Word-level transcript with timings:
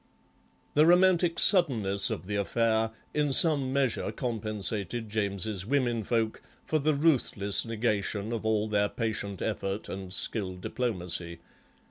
The 0.73 0.87
romantic 0.87 1.37
suddenness 1.37 2.09
of 2.09 2.25
the 2.25 2.35
affair 2.35 2.89
in 3.13 3.31
some 3.31 3.71
measure 3.71 4.11
compensated 4.11 5.09
James's 5.09 5.63
women 5.63 6.03
folk 6.03 6.41
for 6.65 6.79
the 6.79 6.95
ruthless 6.95 7.65
negation 7.65 8.33
of 8.33 8.43
all 8.43 8.67
their 8.67 8.89
patient 8.89 9.43
effort 9.43 9.87
and 9.89 10.11
skilled 10.11 10.61
diplomacy. 10.61 11.37